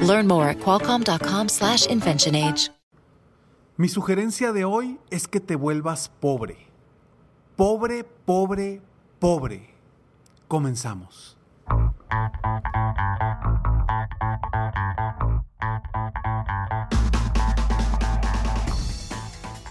[0.00, 2.72] Learn more at qualcomm.com/inventionage.
[3.76, 6.66] Mi sugerencia de hoy es que te vuelvas pobre.
[7.54, 8.82] Pobre, pobre,
[9.20, 9.72] pobre.
[10.48, 11.38] Comenzamos.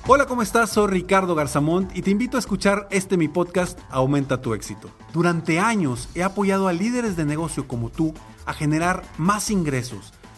[0.09, 0.69] Hola, ¿cómo estás?
[0.69, 4.89] Soy Ricardo Garzamont y te invito a escuchar este mi podcast Aumenta tu éxito.
[5.11, 8.13] Durante años he apoyado a líderes de negocio como tú
[8.45, 10.13] a generar más ingresos,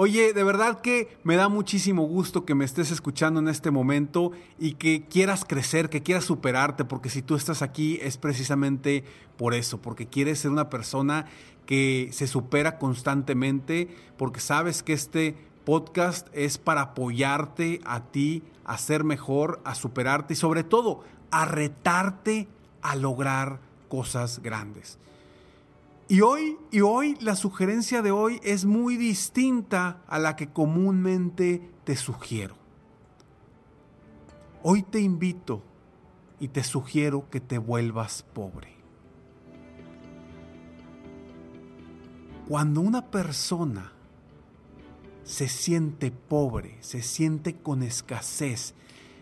[0.00, 4.30] Oye, de verdad que me da muchísimo gusto que me estés escuchando en este momento
[4.56, 9.02] y que quieras crecer, que quieras superarte, porque si tú estás aquí es precisamente
[9.36, 11.26] por eso, porque quieres ser una persona
[11.66, 18.78] que se supera constantemente, porque sabes que este podcast es para apoyarte a ti a
[18.78, 22.46] ser mejor, a superarte y sobre todo a retarte
[22.82, 24.96] a lograr cosas grandes.
[26.10, 31.70] Y hoy, y hoy la sugerencia de hoy es muy distinta a la que comúnmente
[31.84, 32.56] te sugiero.
[34.62, 35.62] Hoy te invito
[36.40, 38.72] y te sugiero que te vuelvas pobre.
[42.48, 43.92] Cuando una persona
[45.24, 48.72] se siente pobre, se siente con escasez,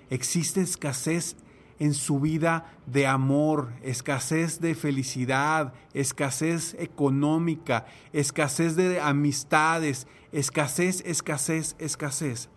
[0.08, 1.34] existe escasez
[1.78, 11.76] en su vida de amor, escasez de felicidad, escasez económica, escasez de amistades, escasez, escasez,
[11.78, 12.48] escasez.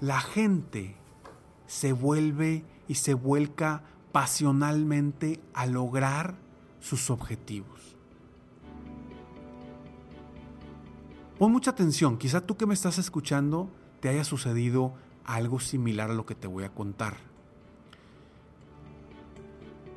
[0.00, 0.96] La gente
[1.66, 3.82] se vuelve y se vuelca
[4.12, 6.36] pasionalmente a lograr
[6.80, 7.96] sus objetivos.
[11.38, 13.70] Pon mucha atención, quizá tú que me estás escuchando
[14.00, 17.29] te haya sucedido algo similar a lo que te voy a contar.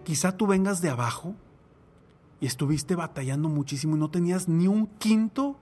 [0.04, 1.36] Quizá tú vengas de abajo
[2.40, 5.58] y estuviste batallando muchísimo y no tenías ni un quinto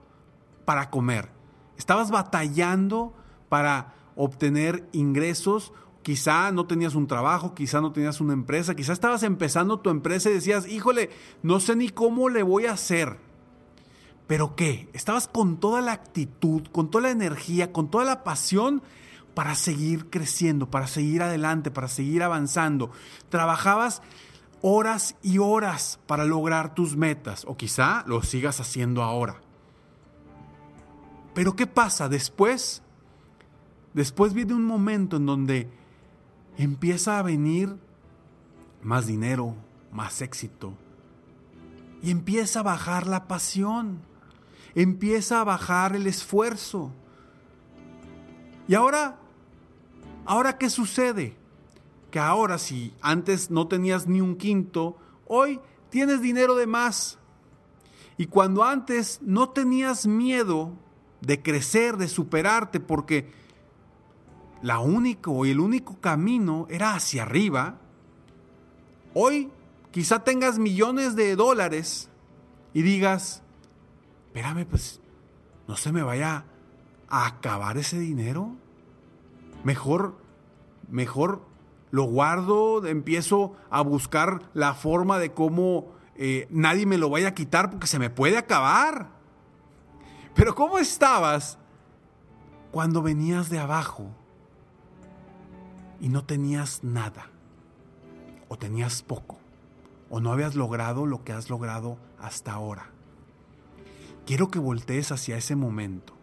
[0.64, 1.30] para comer.
[1.76, 3.14] Estabas batallando
[3.48, 5.72] para obtener ingresos.
[6.02, 10.30] Quizá no tenías un trabajo, quizá no tenías una empresa, quizá estabas empezando tu empresa
[10.30, 11.10] y decías, híjole,
[11.42, 13.18] no sé ni cómo le voy a hacer.
[14.26, 14.88] Pero ¿qué?
[14.92, 18.82] Estabas con toda la actitud, con toda la energía, con toda la pasión
[19.34, 22.90] para seguir creciendo, para seguir adelante, para seguir avanzando.
[23.28, 24.02] Trabajabas
[24.62, 29.40] horas y horas para lograr tus metas, o quizá lo sigas haciendo ahora.
[31.34, 32.82] Pero ¿qué pasa después?
[33.92, 35.70] Después viene un momento en donde
[36.56, 37.76] empieza a venir
[38.82, 39.54] más dinero,
[39.92, 40.72] más éxito,
[42.02, 44.12] y empieza a bajar la pasión
[44.74, 46.90] empieza a bajar el esfuerzo.
[48.68, 49.18] Y ahora,
[50.24, 51.36] ahora qué sucede?
[52.12, 55.58] Que ahora si antes no tenías ni un quinto, hoy
[55.88, 57.18] tienes dinero de más.
[58.18, 60.74] Y cuando antes no tenías miedo
[61.22, 63.32] de crecer, de superarte, porque
[64.60, 67.78] la único y el único camino era hacia arriba,
[69.14, 69.50] hoy
[69.90, 72.10] quizá tengas millones de dólares
[72.74, 73.42] y digas,
[74.26, 75.00] espérame, pues
[75.66, 76.44] no se me vaya
[77.08, 78.50] a acabar ese dinero.
[79.64, 80.18] Mejor,
[80.90, 81.50] mejor
[81.92, 87.34] lo guardo, empiezo a buscar la forma de cómo eh, nadie me lo vaya a
[87.34, 89.10] quitar porque se me puede acabar.
[90.34, 91.56] Pero ¿cómo estabas
[92.72, 94.08] cuando venías de abajo
[96.00, 97.28] y no tenías nada?
[98.48, 99.38] O tenías poco.
[100.10, 102.92] O no habías logrado lo que has logrado hasta ahora
[104.26, 106.14] quiero que voltees hacia ese momento.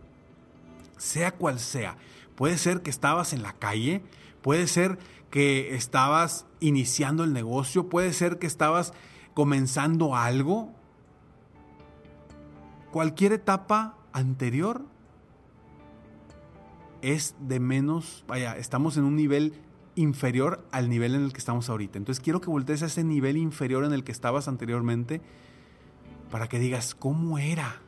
[0.97, 1.97] Sea cual sea.
[2.35, 4.01] Puede ser que estabas en la calle,
[4.41, 4.97] puede ser
[5.29, 8.93] que estabas iniciando el negocio, puede ser que estabas
[9.33, 10.73] comenzando algo.
[12.91, 14.83] Cualquier etapa anterior,
[17.01, 19.53] es de menos, vaya, estamos en un nivel
[19.95, 21.97] inferior al nivel en el que estamos ahorita.
[21.97, 25.21] Entonces quiero que voltees a ese nivel inferior en el que estabas anteriormente
[26.31, 27.81] para que digas, ¿cómo era?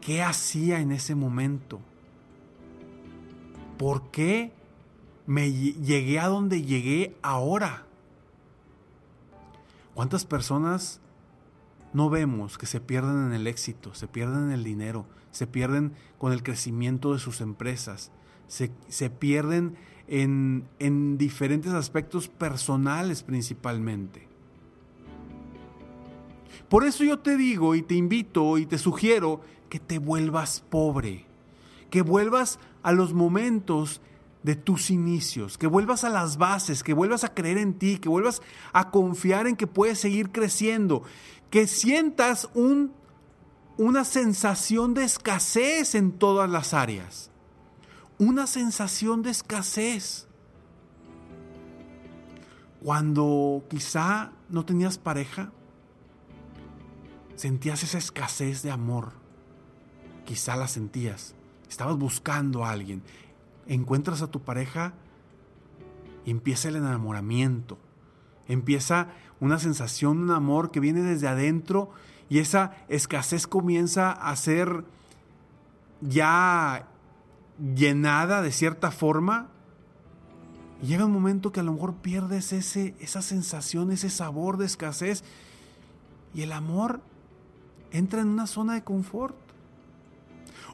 [0.00, 1.80] ¿Qué hacía en ese momento?
[3.78, 4.52] ¿Por qué
[5.26, 7.86] me llegué a donde llegué ahora?
[9.94, 11.00] ¿Cuántas personas
[11.92, 15.92] no vemos que se pierden en el éxito, se pierden en el dinero, se pierden
[16.18, 18.10] con el crecimiento de sus empresas,
[18.48, 19.76] se, se pierden
[20.08, 24.28] en, en diferentes aspectos personales principalmente?
[26.68, 31.26] Por eso yo te digo y te invito y te sugiero que te vuelvas pobre,
[31.90, 34.00] que vuelvas a los momentos
[34.44, 38.10] de tus inicios, que vuelvas a las bases, que vuelvas a creer en ti, que
[38.10, 38.42] vuelvas
[38.74, 41.02] a confiar en que puedes seguir creciendo,
[41.48, 42.92] que sientas un,
[43.78, 47.30] una sensación de escasez en todas las áreas,
[48.18, 50.28] una sensación de escasez.
[52.82, 55.52] Cuando quizá no tenías pareja,
[57.34, 59.14] sentías esa escasez de amor,
[60.26, 61.34] quizá la sentías,
[61.66, 63.02] estabas buscando a alguien,
[63.66, 64.94] encuentras a tu pareja
[66.26, 67.78] empieza el enamoramiento.
[68.48, 69.08] Empieza
[69.40, 71.90] una sensación, un amor que viene desde adentro
[72.28, 74.84] y esa escasez comienza a ser
[76.00, 76.88] ya
[77.74, 79.48] llenada de cierta forma.
[80.82, 85.24] Llega un momento que a lo mejor pierdes ese, esa sensación, ese sabor de escasez
[86.34, 87.00] y el amor
[87.92, 89.36] entra en una zona de confort.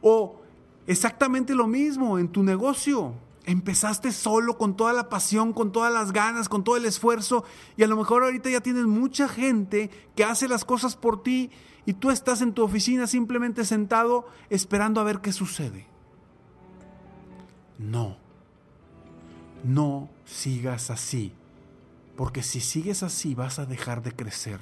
[0.03, 0.40] O
[0.91, 3.15] Exactamente lo mismo en tu negocio.
[3.45, 7.45] Empezaste solo con toda la pasión, con todas las ganas, con todo el esfuerzo
[7.77, 11.53] y a lo mejor ahorita ya tienes mucha gente que hace las cosas por ti
[11.87, 15.87] y tú estás en tu oficina simplemente sentado esperando a ver qué sucede.
[17.79, 18.17] No,
[19.63, 21.33] no sigas así,
[22.17, 24.59] porque si sigues así vas a dejar de crecer.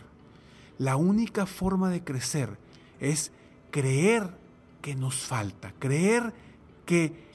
[0.76, 2.58] La única forma de crecer
[3.00, 3.32] es
[3.70, 4.36] creer
[4.80, 6.32] que nos falta, creer
[6.86, 7.28] que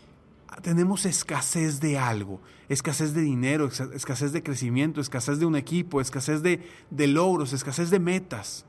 [0.62, 6.42] tenemos escasez de algo, escasez de dinero, escasez de crecimiento, escasez de un equipo, escasez
[6.44, 8.66] de, de logros, escasez de metas.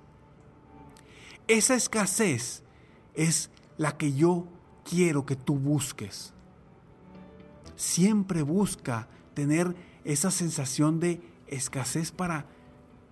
[1.47, 2.63] Esa escasez
[3.15, 4.47] es la que yo
[4.89, 6.33] quiero que tú busques.
[7.77, 9.75] Siempre busca tener
[10.05, 12.47] esa sensación de escasez para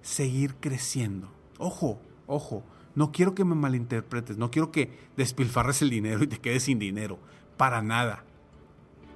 [0.03, 1.29] seguir creciendo.
[1.59, 2.63] Ojo, ojo,
[2.95, 6.79] no quiero que me malinterpretes, no quiero que despilfarres el dinero y te quedes sin
[6.79, 7.19] dinero,
[7.57, 8.25] para nada.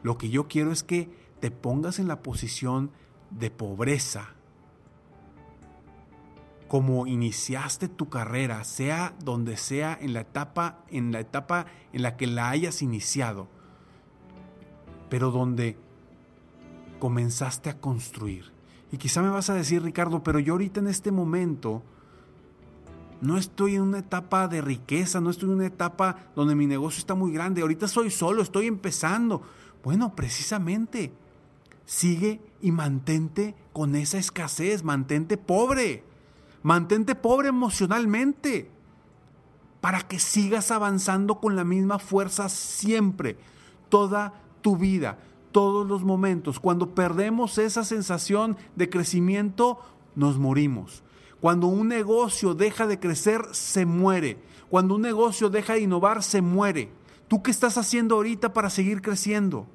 [0.02, 2.90] Lo que yo quiero es que te pongas en la posición
[3.30, 4.30] de pobreza.
[6.68, 12.16] Como iniciaste tu carrera, sea donde sea en la etapa en la etapa en la
[12.16, 13.48] que la hayas iniciado,
[15.08, 15.78] pero donde
[16.98, 18.52] comenzaste a construir.
[18.90, 21.82] Y quizá me vas a decir, Ricardo, pero yo ahorita en este momento
[23.20, 26.98] no estoy en una etapa de riqueza, no estoy en una etapa donde mi negocio
[26.98, 27.62] está muy grande.
[27.62, 29.42] Ahorita soy solo, estoy empezando.
[29.82, 31.12] Bueno, precisamente,
[31.84, 36.04] sigue y mantente con esa escasez, mantente pobre,
[36.62, 38.70] mantente pobre emocionalmente,
[39.80, 43.36] para que sigas avanzando con la misma fuerza siempre,
[43.88, 45.18] toda tu vida,
[45.52, 46.58] todos los momentos.
[46.58, 49.78] Cuando perdemos esa sensación de crecimiento,
[50.16, 51.04] nos morimos.
[51.40, 54.38] Cuando un negocio deja de crecer, se muere.
[54.70, 56.90] Cuando un negocio deja de innovar, se muere.
[57.28, 59.66] ¿Tú qué estás haciendo ahorita para seguir creciendo?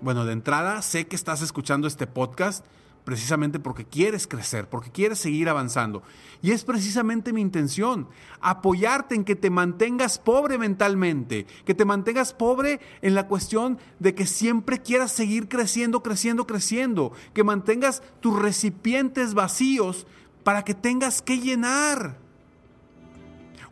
[0.00, 2.64] Bueno, de entrada, sé que estás escuchando este podcast
[3.04, 6.02] precisamente porque quieres crecer, porque quieres seguir avanzando.
[6.42, 8.08] Y es precisamente mi intención,
[8.40, 14.14] apoyarte en que te mantengas pobre mentalmente, que te mantengas pobre en la cuestión de
[14.14, 20.06] que siempre quieras seguir creciendo, creciendo, creciendo, que mantengas tus recipientes vacíos
[20.44, 22.18] para que tengas que llenar.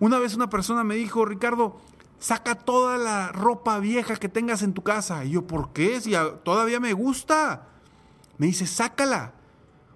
[0.01, 1.79] Una vez una persona me dijo, Ricardo,
[2.19, 5.25] saca toda la ropa vieja que tengas en tu casa.
[5.25, 6.01] Y yo, ¿por qué?
[6.01, 6.13] Si
[6.43, 7.69] todavía me gusta.
[8.39, 9.35] Me dice, sácala.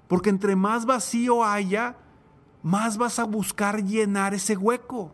[0.06, 1.96] Porque entre más vacío haya,
[2.62, 5.12] más vas a buscar llenar ese hueco.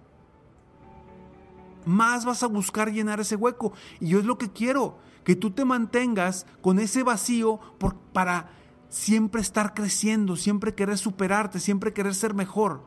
[1.87, 3.73] Más vas a buscar llenar ese hueco.
[4.00, 8.50] Y yo es lo que quiero, que tú te mantengas con ese vacío por, para
[8.92, 12.82] siempre estar creciendo, siempre querer superarte, siempre querer ser mejor.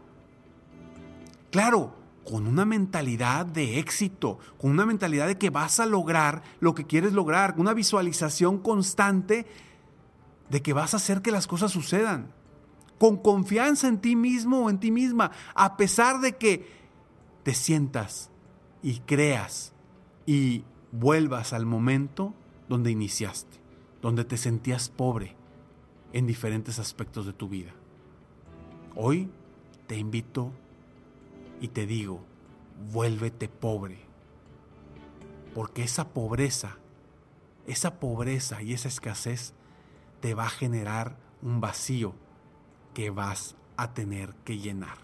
[1.49, 6.75] Claro, con una mentalidad de éxito, con una mentalidad de que vas a lograr lo
[6.75, 9.47] que quieres lograr, una visualización constante
[10.49, 12.31] de que vas a hacer que las cosas sucedan.
[12.99, 16.69] Con confianza en ti mismo o en ti misma, a pesar de que
[17.41, 18.29] te sientas
[18.83, 19.73] y creas
[20.27, 22.35] y vuelvas al momento
[22.69, 23.59] donde iniciaste,
[24.03, 25.35] donde te sentías pobre
[26.15, 27.73] en diferentes aspectos de tu vida.
[28.95, 29.29] Hoy
[29.85, 30.53] te invito
[31.59, 32.21] y te digo,
[32.93, 33.97] vuélvete pobre,
[35.53, 36.77] porque esa pobreza,
[37.67, 39.53] esa pobreza y esa escasez
[40.21, 42.13] te va a generar un vacío
[42.93, 44.97] que vas a tener que llenar.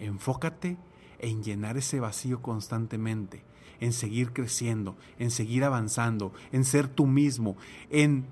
[0.00, 0.78] Enfócate
[1.20, 3.44] en llenar ese vacío constantemente,
[3.78, 7.56] en seguir creciendo, en seguir avanzando, en ser tú mismo,
[7.88, 8.26] en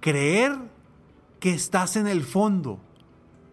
[0.00, 0.56] creer
[1.40, 2.78] que estás en el fondo,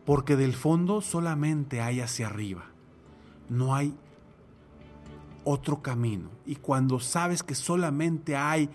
[0.05, 2.65] porque del fondo solamente hay hacia arriba,
[3.49, 3.95] no hay
[5.43, 6.29] otro camino.
[6.45, 8.69] Y cuando sabes que solamente hay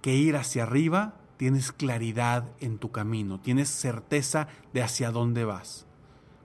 [0.00, 5.86] que ir hacia arriba, tienes claridad en tu camino, tienes certeza de hacia dónde vas.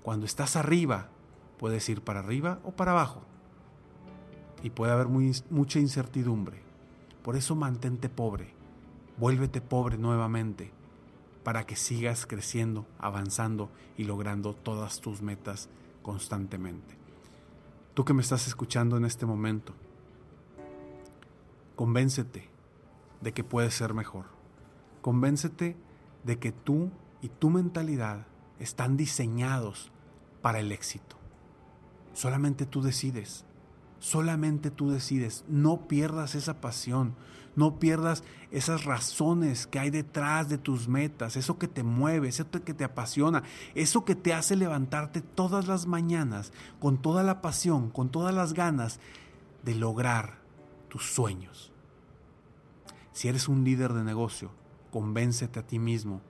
[0.04, 1.10] Cuando estás arriba,
[1.58, 3.22] puedes ir para arriba o para abajo.
[4.64, 6.62] Y puede haber mucha incertidumbre.
[7.24, 8.54] Por eso mantente pobre,
[9.18, 10.72] vuélvete pobre nuevamente,
[11.44, 15.70] para que sigas creciendo, avanzando y logrando todas tus metas
[16.02, 16.98] constantemente.
[17.94, 19.74] Tú que me estás escuchando en este momento,
[21.76, 22.50] convéncete
[23.22, 24.26] de que puedes ser mejor.
[25.02, 25.78] Convéncete
[26.24, 28.28] de que tú y tu mentalidad
[28.60, 29.92] están diseñados
[30.42, 31.16] para el éxito.
[32.14, 33.47] Solamente tú decides.
[34.00, 35.44] Solamente tú decides.
[35.48, 37.16] No pierdas esa pasión.
[37.56, 42.48] No pierdas esas razones que hay detrás de tus metas, eso que te mueve, eso
[42.52, 43.42] que te apasiona,
[43.74, 48.54] eso que te hace levantarte todas las mañanas con toda la pasión, con todas las
[48.54, 49.00] ganas
[49.64, 50.38] de lograr
[50.88, 51.72] tus sueños.
[53.12, 54.52] Si eres un líder de negocio,
[54.92, 56.22] convéncete a ti mismo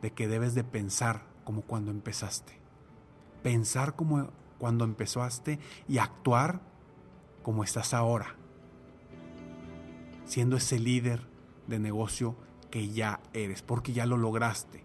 [0.00, 2.56] de que debes de pensar como cuando empezaste.
[3.42, 6.60] Pensar como cuando empezaste y actuar
[7.42, 8.36] como estás ahora
[10.32, 11.20] siendo ese líder
[11.66, 12.34] de negocio
[12.70, 14.82] que ya eres, porque ya lo lograste.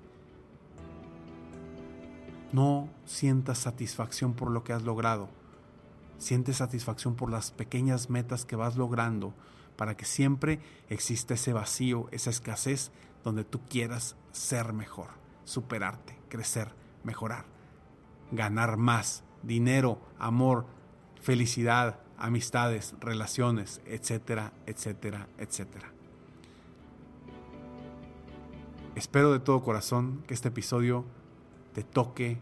[2.52, 5.30] No sientas satisfacción por lo que has logrado.
[6.18, 9.34] Sientes satisfacción por las pequeñas metas que vas logrando
[9.78, 10.60] para que siempre
[10.90, 12.92] exista ese vacío, esa escasez
[13.24, 15.12] donde tú quieras ser mejor,
[15.46, 16.74] superarte, crecer,
[17.06, 17.46] mejorar,
[18.34, 20.66] ganar más, dinero, amor,
[21.22, 25.92] felicidad, amistades, relaciones, etcétera, etcétera, etcétera.
[28.96, 31.06] Espero de todo corazón que este episodio
[31.74, 32.40] te toque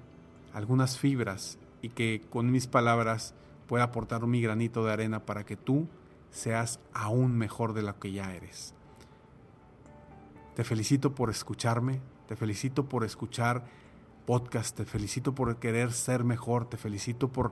[0.53, 3.34] algunas fibras y que con mis palabras
[3.67, 5.88] pueda aportar mi granito de arena para que tú
[6.32, 8.74] seas aún mejor de lo que ya eres.
[10.55, 13.65] Te felicito por escucharme, te felicito por escuchar
[14.25, 17.51] podcast, te felicito por querer ser mejor, te felicito por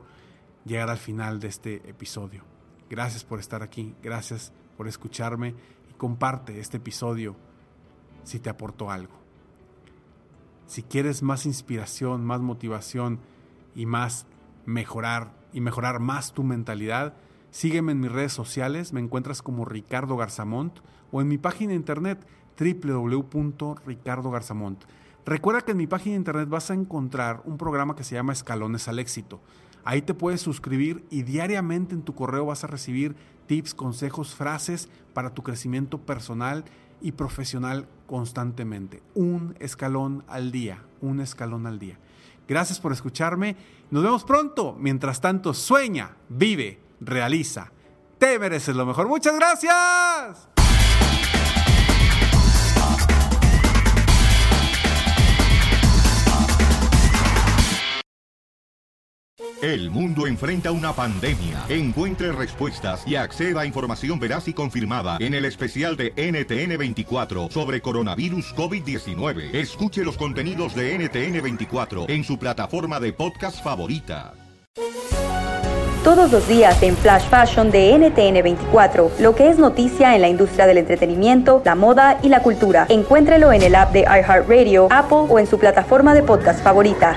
[0.65, 2.43] llegar al final de este episodio.
[2.89, 5.55] Gracias por estar aquí, gracias por escucharme
[5.89, 7.35] y comparte este episodio
[8.23, 9.13] si te aportó algo.
[10.65, 13.19] Si quieres más inspiración, más motivación
[13.75, 14.25] y más
[14.65, 17.15] mejorar y mejorar más tu mentalidad,
[17.51, 20.79] sígueme en mis redes sociales, me encuentras como Ricardo Garzamont
[21.11, 22.25] o en mi página de internet
[22.57, 24.83] www.ricardogarzamont.
[25.25, 28.33] Recuerda que en mi página de internet vas a encontrar un programa que se llama
[28.33, 29.39] Escalones al Éxito
[29.85, 33.15] Ahí te puedes suscribir y diariamente en tu correo vas a recibir
[33.47, 36.63] tips, consejos, frases para tu crecimiento personal
[37.01, 39.03] y profesional constantemente.
[39.13, 41.99] Un escalón al día, un escalón al día.
[42.47, 43.55] Gracias por escucharme.
[43.91, 44.75] Nos vemos pronto.
[44.79, 47.71] Mientras tanto, sueña, vive, realiza.
[48.17, 49.07] Te mereces lo mejor.
[49.07, 50.52] Muchas gracias.
[59.63, 61.63] El mundo enfrenta una pandemia.
[61.69, 67.79] Encuentre respuestas y acceda a información veraz y confirmada en el especial de NTN24 sobre
[67.79, 69.55] coronavirus COVID-19.
[69.55, 74.33] Escuche los contenidos de NTN24 en su plataforma de podcast favorita.
[76.03, 80.67] Todos los días en Flash Fashion de NTN24, lo que es noticia en la industria
[80.67, 82.85] del entretenimiento, la moda y la cultura.
[82.89, 87.15] Encuéntrelo en el app de iHeartRadio, Apple o en su plataforma de podcast favorita.